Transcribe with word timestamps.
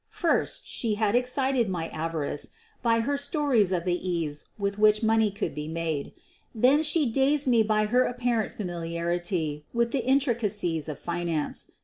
First, 0.09 0.63
she 0.65 0.95
had 0.95 1.15
excited 1.15 1.69
my 1.69 1.87
avarice 1.89 2.49
by 2.81 3.01
her 3.01 3.19
stories 3.19 3.71
of 3.71 3.85
the 3.85 3.93
ease 4.09 4.45
with 4.57 4.79
which 4.79 5.03
money 5.03 5.29
could 5.29 5.53
be 5.53 5.67
made; 5.67 6.11
then 6.55 6.81
she 6.81 7.05
dazed 7.05 7.45
me 7.47 7.61
by 7.61 7.85
her 7.85 8.05
apparent 8.05 8.51
familiar 8.51 9.11
ity 9.11 9.63
with 9.73 9.91
the 9.91 10.03
intricacies 10.03 10.89
of 10.89 10.97
finance. 10.97 11.69